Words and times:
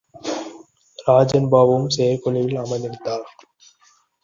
ராஜன் 0.99 1.47
பாபுவும் 1.51 1.87
செயற்குழுவில் 1.89 2.57
அமர்ந்திருந்தார். 2.57 3.25